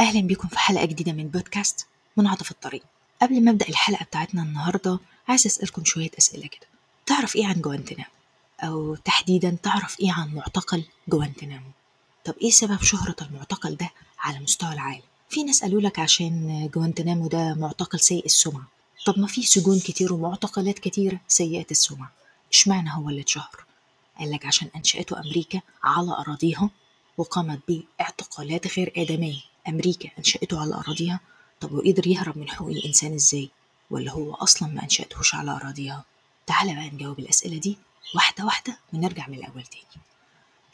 [0.00, 1.86] أهلا بيكم في حلقة جديدة من بودكاست
[2.16, 2.82] منعطف الطريق
[3.22, 6.66] قبل ما أبدأ الحلقة بتاعتنا النهاردة عايز أسألكم شوية أسئلة كده
[7.06, 8.10] تعرف إيه عن جوانتنامو؟
[8.60, 11.70] أو تحديدا تعرف إيه عن معتقل جوانتنامو؟
[12.24, 17.28] طب إيه سبب شهرة المعتقل ده على مستوى العالم؟ في ناس قالوا لك عشان جوانتنامو
[17.28, 18.66] ده معتقل سيء السمعة
[19.06, 22.12] طب ما في سجون كتير ومعتقلات كتيرة سيئة السمعة
[22.52, 23.64] إشمعنى هو اللي اتشهر؟
[24.18, 26.70] قال لك عشان أنشأته أمريكا على أراضيها
[27.18, 31.20] وقامت باعتقالات غير آدمية أمريكا أنشأته على أراضيها
[31.60, 33.50] طب وقدر يهرب من حقوق الإنسان إزاي؟
[33.90, 36.04] ولا هو أصلا ما أنشأتهوش على أراضيها؟
[36.46, 37.78] تعالى بقى نجاوب الأسئلة دي
[38.14, 39.84] واحدة واحدة ونرجع من الأول تاني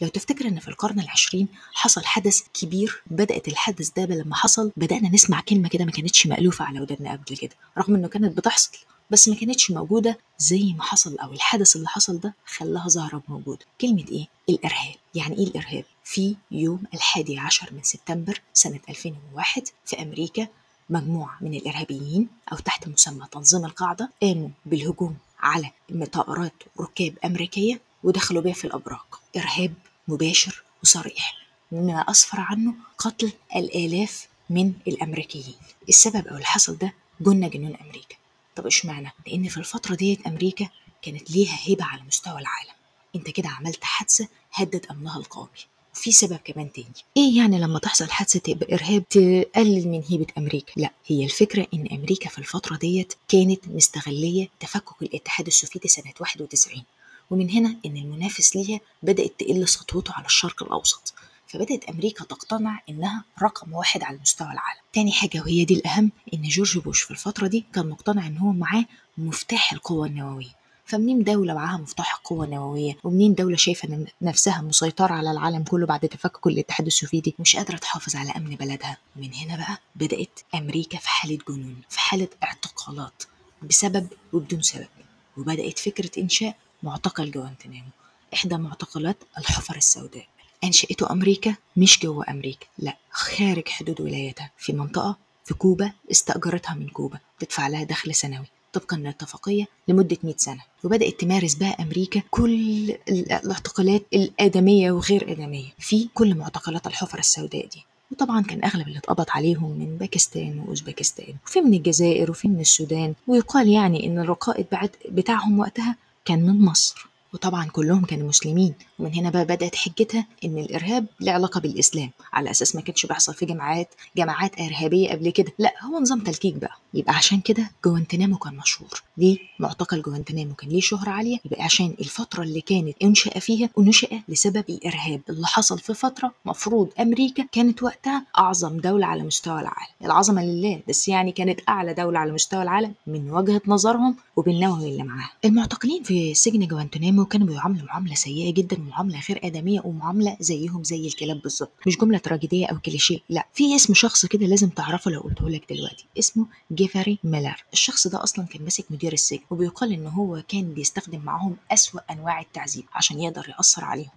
[0.00, 5.08] لو تفتكر إن في القرن العشرين حصل حدث كبير بدأت الحدث ده لما حصل بدأنا
[5.08, 8.78] نسمع كلمة كده ما كانتش مألوفة على ودنا قبل كده رغم إنه كانت بتحصل
[9.10, 13.64] بس ما كانتش موجودة زي ما حصل أو الحدث اللي حصل ده خلاها ظاهرة موجودة
[13.80, 14.94] كلمة إيه؟ الإرهاب.
[15.14, 20.46] يعني إيه الإرهاب؟ في يوم الحادي عشر من سبتمبر سنة 2001 في أمريكا
[20.90, 25.70] مجموعة من الإرهابيين أو تحت مسمى تنظيم القاعدة قاموا بالهجوم على
[26.12, 29.00] طائرات ركاب أمريكية ودخلوا بيها في الأبراج.
[29.36, 29.74] إرهاب
[30.08, 31.34] مباشر وصريح.
[31.72, 35.54] مما أسفر عنه قتل الآلاف من الأمريكيين.
[35.88, 38.16] السبب أو اللي حصل ده جن جنون أمريكا.
[38.60, 40.68] طب اشمعنى؟ لأن في الفترة ديت أمريكا
[41.02, 42.74] كانت ليها هيبة على مستوى العالم.
[43.16, 45.48] أنت كده عملت حادثة هدد أمنها القومي.
[45.94, 46.92] وفي سبب كمان تاني.
[47.16, 51.88] إيه يعني لما تحصل حادثة تبقى إرهاب تقلل من هيبة أمريكا؟ لأ هي الفكرة إن
[51.92, 56.82] أمريكا في الفترة ديت كانت مستغلية تفكك الاتحاد السوفيتي سنة 91
[57.30, 61.14] ومن هنا إن المنافس ليها بدأت تقل سطوته على الشرق الأوسط.
[61.50, 64.80] فبدأت أمريكا تقتنع إنها رقم واحد على مستوى العالم.
[64.92, 68.52] تاني حاجة وهي دي الأهم إن جورج بوش في الفترة دي كان مقتنع إن هو
[68.52, 68.84] معاه
[69.18, 70.60] مفتاح القوة النووية.
[70.84, 76.00] فمنين دولة معاها مفتاح القوة النووية؟ ومنين دولة شايفة نفسها مسيطرة على العالم كله بعد
[76.00, 78.96] تفكك الاتحاد السوفيتي؟ مش قادرة تحافظ على أمن بلدها.
[79.16, 83.22] من هنا بقى بدأت أمريكا في حالة جنون في حالة اعتقالات
[83.62, 84.88] بسبب وبدون سبب.
[85.36, 87.88] وبدأت فكرة إنشاء معتقل جوانتنامو
[88.34, 90.26] إحدى معتقلات الحفر السوداء.
[90.64, 94.50] أنشأته أمريكا مش جوه أمريكا لا خارج حدود ولايتها.
[94.58, 98.46] في منطقة في كوبا استأجرتها من كوبا تدفع لها دخل سنوي.
[98.72, 100.60] طبقا للاتفاقية لمدة 100 سنة.
[100.84, 107.84] وبدأت تمارس بقى أمريكا كل الاعتقالات الآدمية وغير آدمية في كل معتقلات الحفر السوداء دي.
[108.12, 113.14] وطبعا كان أغلب اللي اتقبض عليهم من باكستان وأوزبكستان وفي من الجزائر وفي من السودان.
[113.26, 117.09] ويقال يعني إن الرقائد بعد بتاعهم وقتها كان من مصر.
[117.34, 118.74] وطبعا كلهم كانوا مسلمين.
[118.98, 123.34] ومن هنا بقى بدأت حجتها إن الإرهاب له علاقة بالإسلام على أساس ما كانش بيحصل
[123.34, 125.52] في جماعات جماعات إرهابية قبل كده.
[125.58, 126.76] لا هو نظام تلكيك بقى.
[126.94, 129.02] يبقى عشان كده جوانتنامو كان مشهور.
[129.18, 131.38] ليه معتقل جوانتنامو كان ليه شهرة عالية.
[131.44, 135.20] يبقى عشان الفترة اللي كانت إنشأ فيها ونشأ لسبب الإرهاب.
[135.30, 139.90] اللي حصل في فترة مفروض أمريكا كانت وقتها أعظم دولة على مستوى العالم.
[140.04, 145.02] العظمة لله بس يعني كانت أعلى دولة على مستوى العالم من وجهة نظرهم وبالنووي اللي
[145.02, 145.30] معاها.
[145.44, 151.06] المعتقلين في سجن جوانتنامو كانوا بيعاملوا معاملة سيئة جدا ومعاملة غير آدمية ومعاملة زيهم زي
[151.06, 151.70] الكلاب بالظبط.
[151.86, 153.46] مش جملة تراجيدية أو كليشيه لا.
[153.54, 156.04] في اسم شخص كده لازم تعرفه لو قلته لك دلوقتي.
[156.18, 157.64] اسمه جيفري ميلر.
[157.72, 162.40] الشخص ده أصلا كان ماسك مدير السجن وبيقال إن هو كان بيستخدم معاهم أسوأ أنواع
[162.40, 164.10] التعذيب عشان يقدر يأثر عليهم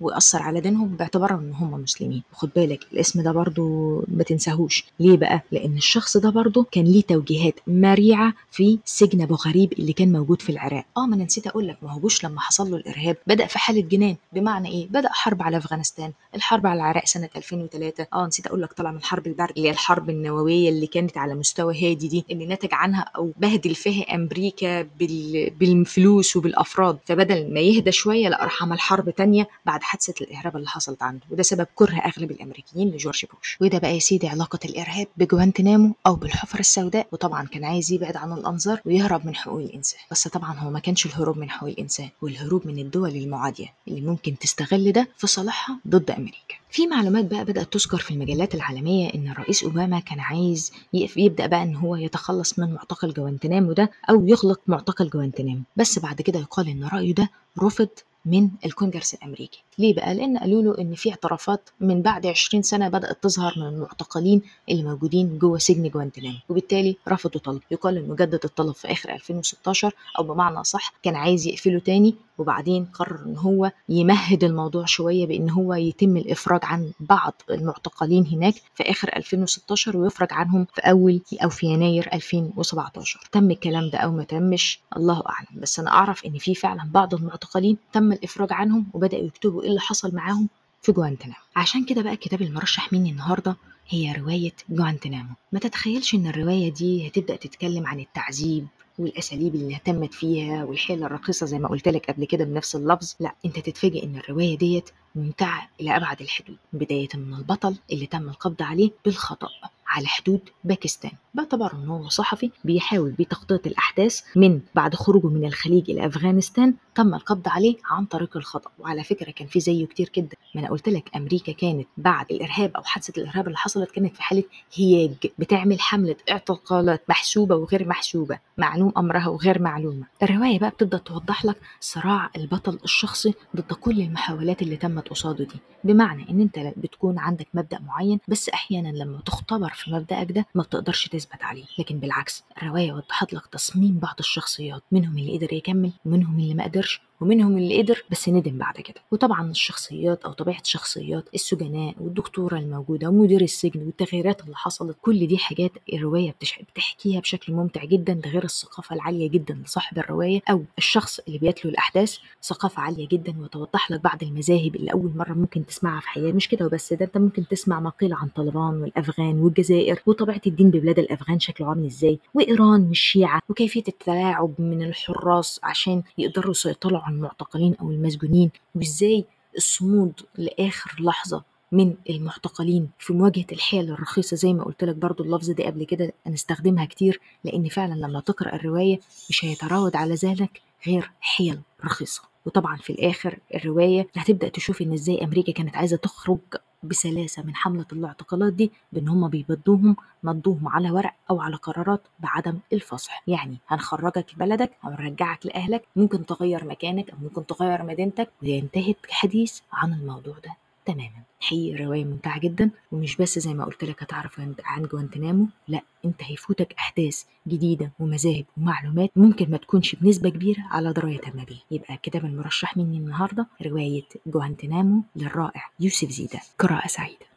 [0.00, 2.22] ويأثر على دينهم باعتبارهم إن هم مسلمين.
[2.32, 4.84] خد بالك الاسم ده برضو ما تنساهوش.
[5.00, 9.92] ليه بقى؟ لأن الشخص ده برضو كان ليه توجيهات مريعة في سجن أبو غريب اللي
[9.92, 10.84] كان موجود في العراق.
[10.96, 13.58] آه ما أنا نسيت أقول لك ما هو بوش لما حصل له الإرهاب بدأ في
[13.58, 18.46] حالة جنان بمعنى إيه؟ بدأ حرب على أفغانستان الحرب على العراق سنة 2003 آه نسيت
[18.46, 22.08] أقول لك طلع من الحرب البارده اللي هي الحرب النووية اللي كانت على مستوى هادي
[22.08, 25.50] دي اللي نتج عنها أو بهدل فيها أمريكا بال...
[25.50, 30.68] بالفلوس وبالافراد فبدل ما يهدى شوية لا راح عمل حرب تانية بعد حادثة الإرهاب اللي
[30.68, 33.58] حصلت عنده وده سبب كره أغلب الأمريكيين لجورج بوش.
[33.60, 38.32] وده بقى يا سيدي علاقة الإرهاب بجوانتنامو أو بالحفر السوداء وطبعا كان عايز يبعد عن
[38.32, 40.00] الأنظار ويهرب من حقوق الإنسان.
[40.10, 44.38] بس طبعا هو ما كانش الهروب من حقوق الإنسان والهروب من الدول المعادية اللي ممكن
[44.38, 46.54] تستغل ده في صالحها ضد أمريكا.
[46.70, 50.72] في معلومات بقى بدأت تذكر في المجلات العالمية إن الرئيس أوباما كان عايز
[51.16, 56.22] يبدأ بقى إن هو يتخلص من معتقل جوانتنامو ده أو يغلق معتقل جوانتنامو بس بعد
[56.22, 57.30] كده يقال إن رأيه ده
[57.62, 57.88] رفض
[58.26, 59.62] من الكونجرس الأمريكي.
[59.78, 63.66] ليه بقى؟ لأن قالوا له إن في اعترافات من بعد 20 سنة بدأت تظهر من
[63.66, 67.60] المعتقلين اللي موجودين جوه سجن جوانتنامو وبالتالي رفضوا طلب.
[67.70, 72.84] يقال إنه جدد الطلب في آخر 2016 أو بمعنى صح كان عايز يقفله تاني وبعدين
[72.84, 78.82] قرر إن هو يمهد الموضوع شوية بإن هو يتم الإفراج عن بعض المعتقلين هناك في
[78.82, 84.24] آخر 2016 ويفرج عنهم في أول أو في يناير 2017 تم الكلام ده أو ما
[84.24, 85.60] تمش الله أعلم.
[85.62, 89.80] بس أنا أعرف إن في فعلا بعض المعتقلين تم الإفراج عنهم وبدأوا يكتبوا إيه اللي
[89.80, 90.48] حصل معاهم
[90.82, 91.34] في جوانتنامو.
[91.56, 93.56] عشان كده بقى الكتاب المرشح مني النهارده
[93.88, 95.34] هي رواية جوانتنامو.
[95.52, 98.66] ما تتخيلش إن الرواية دي هتبدأ تتكلم عن التعذيب
[99.00, 103.34] والأساليب اللي اهتمت فيها والحيلة الرخيصه زي ما قلت لك قبل كده بنفس اللفظ لا
[103.44, 108.62] أنت تتفاجئ إن الرواية ديت ممتعة إلى أبعد الحدود بداية من البطل اللي تم القبض
[108.62, 109.48] عليه بالخطأ
[109.86, 111.10] على حدود باكستان.
[111.34, 117.14] باعتبار إن هو صحفي بيحاول بتغطيه الأحداث من بعد خروجه من الخليج إلى أفغانستان تم
[117.14, 118.70] القبض عليه عن طريق الخطأ.
[118.78, 120.36] وعلى فكرة كان في زيه كتير جدا.
[120.54, 124.22] ما أنا قلت لك أمريكا كانت بعد الإرهاب أو حادثة الإرهاب اللي حصلت كانت في
[124.22, 124.44] حالة
[124.74, 130.06] هياج بتعمل حملة اعتقالات محسوبة وغير محسوبة معلوم أمرها وغير معلومة.
[130.22, 135.56] الرواية بقى بتبدا توضح لك صراع البطل الشخصي ضد كل المحاولات اللي تمت قصاده دي.
[135.84, 140.62] بمعنى إن أنت بتكون عندك مبدأ معين بس أحيانا لما تختبر في مبدأك ده ما
[140.62, 141.64] بتقدرش تثبت عليه.
[141.78, 146.64] لكن بالعكس الرواية وضحت لك تصميم بعض الشخصيات منهم اللي قدر يكمل ومنهم اللي ما
[146.64, 147.00] قدرش.
[147.20, 149.00] ومنهم اللي قدر بس ندم بعد كده.
[149.10, 155.38] وطبعا الشخصيات أو طبيعة الشخصيات السجناء والدكتورة الموجودة ومدير السجن والتغييرات اللي حصلت كل دي
[155.38, 156.34] حاجات الرواية
[156.74, 161.70] بتحكيها بشكل ممتع جدا ده غير الثقافة العالية جدا لصاحب الرواية أو الشخص اللي بيتلو
[161.70, 166.34] الأحداث ثقافة عالية جدا وتوضح لك بعض المذاهب اللي أول مرة ممكن تسمعها في حياتك.
[166.34, 170.70] مش كده وبس ده أنت ممكن تسمع ما قيل عن طالبان والأفغان والجزائر وطبيعة الدين
[170.70, 177.16] ببلاد الأفغان شكله عامل إزاي وإيران والشيعة وكيفية التلاعب من الحراس عشان يقدروا يسيطروا على
[177.18, 179.24] المعتقلين أو المسجونين وإزاي
[179.56, 185.50] الصمود لآخر لحظة من المعتقلين في مواجهة الحيل الرخيصة زي ما قلت لك برضو اللفظ
[185.50, 189.00] ده قبل كده هنستخدمها كتير لأن فعلا لما تقرأ الرواية
[189.30, 192.22] مش هيتراود على ذلك غير حيل رخيصة.
[192.46, 196.38] وطبعا في الآخر الرواية هتبدأ تشوف إن إزاي أمريكا كانت عايزة تخرج
[196.82, 202.58] بسلاسة من حملة الاعتقالات دي بإن هم بيبدوهم مضوهم على ورق أو على قرارات بعدم
[202.72, 203.22] الفصح.
[203.26, 209.60] يعني هنخرجك لبلدك أو نرجعك لأهلك ممكن تغير مكانك أو ممكن تغير مدينتك وينتهي الحديث
[209.72, 210.56] عن الموضوع ده.
[210.92, 211.22] تماما.
[211.40, 216.22] حقيقي رواية ممتعة جدا ومش بس زي ما قلت لك هتعرف عن جوانتنامو لا انت
[216.22, 221.96] هيفوتك أحداث جديدة ومذاهب ومعلومات ممكن ما تكونش بنسبة كبيرة على دراية تامة بيها يبقى
[222.02, 227.30] كتاب المرشح مني النهاردة رواية جوانتنامو للرائع يوسف زيدة قراءة سعيدة.